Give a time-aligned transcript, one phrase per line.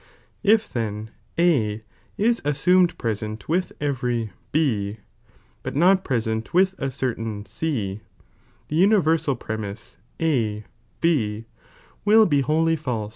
[0.41, 1.83] If then A
[2.17, 4.97] is assumed present with erery B,
[5.61, 8.01] but not present with a certain C,
[8.69, 10.63] the universal pre mise A
[11.01, 11.45] B
[12.03, 13.09] will be wholly fal.